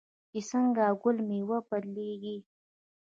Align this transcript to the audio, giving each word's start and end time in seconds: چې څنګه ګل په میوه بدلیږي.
چې 0.29 0.39
څنګه 0.49 0.85
ګل 1.01 1.17
په 1.21 1.25
میوه 1.29 1.57
بدلیږي. 1.69 2.37